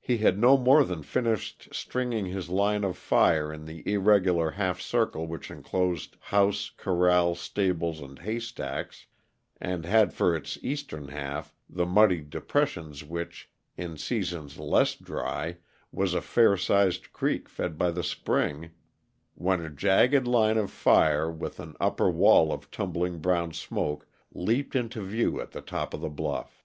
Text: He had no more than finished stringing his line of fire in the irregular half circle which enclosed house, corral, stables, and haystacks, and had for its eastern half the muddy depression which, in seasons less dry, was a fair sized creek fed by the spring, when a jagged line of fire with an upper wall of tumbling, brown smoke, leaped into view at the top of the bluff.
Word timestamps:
He 0.00 0.16
had 0.16 0.38
no 0.38 0.56
more 0.56 0.82
than 0.82 1.02
finished 1.02 1.68
stringing 1.74 2.24
his 2.24 2.48
line 2.48 2.84
of 2.84 2.96
fire 2.96 3.52
in 3.52 3.66
the 3.66 3.82
irregular 3.86 4.52
half 4.52 4.80
circle 4.80 5.26
which 5.26 5.50
enclosed 5.50 6.16
house, 6.20 6.70
corral, 6.74 7.34
stables, 7.34 8.00
and 8.00 8.20
haystacks, 8.20 9.04
and 9.60 9.84
had 9.84 10.14
for 10.14 10.34
its 10.34 10.56
eastern 10.64 11.08
half 11.08 11.54
the 11.68 11.84
muddy 11.84 12.22
depression 12.22 12.94
which, 13.08 13.50
in 13.76 13.98
seasons 13.98 14.58
less 14.58 14.94
dry, 14.94 15.58
was 15.90 16.14
a 16.14 16.22
fair 16.22 16.56
sized 16.56 17.12
creek 17.12 17.46
fed 17.46 17.76
by 17.76 17.90
the 17.90 18.02
spring, 18.02 18.70
when 19.34 19.60
a 19.60 19.68
jagged 19.68 20.26
line 20.26 20.56
of 20.56 20.70
fire 20.70 21.30
with 21.30 21.60
an 21.60 21.76
upper 21.78 22.10
wall 22.10 22.52
of 22.54 22.70
tumbling, 22.70 23.18
brown 23.18 23.52
smoke, 23.52 24.08
leaped 24.32 24.74
into 24.74 25.02
view 25.02 25.42
at 25.42 25.50
the 25.50 25.60
top 25.60 25.92
of 25.92 26.00
the 26.00 26.08
bluff. 26.08 26.64